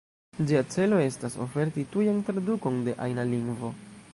Ĝia 0.51 0.61
celo 0.75 1.01
estas 1.09 1.35
oferti 1.45 1.85
tujan 1.97 2.25
tradukon 2.31 2.81
de 2.89 2.97
ajna 3.07 3.27
lingvo. 3.35 3.71